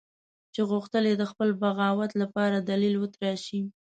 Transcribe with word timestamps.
چې 0.53 0.61
غوښتل 0.69 1.03
یې 1.09 1.15
د 1.17 1.23
خپل 1.31 1.49
بغاوت 1.61 2.11
لپاره 2.21 2.57
دلیل 2.71 2.95
وتراشي. 2.97 3.61